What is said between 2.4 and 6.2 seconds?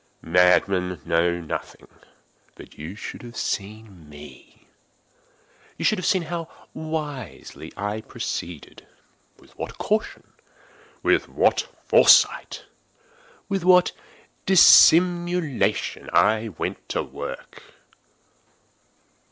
But you should have seen me. You should have